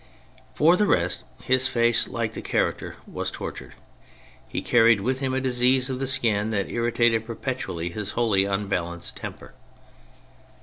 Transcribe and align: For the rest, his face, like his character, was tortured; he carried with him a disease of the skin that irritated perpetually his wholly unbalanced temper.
For 0.55 0.75
the 0.75 0.87
rest, 0.87 1.25
his 1.43 1.67
face, 1.67 2.07
like 2.07 2.33
his 2.33 2.43
character, 2.43 2.95
was 3.05 3.29
tortured; 3.29 3.75
he 4.47 4.63
carried 4.63 4.99
with 5.01 5.19
him 5.19 5.31
a 5.31 5.39
disease 5.39 5.91
of 5.91 5.99
the 5.99 6.07
skin 6.07 6.49
that 6.49 6.71
irritated 6.71 7.27
perpetually 7.27 7.89
his 7.89 8.13
wholly 8.17 8.43
unbalanced 8.45 9.15
temper. 9.15 9.53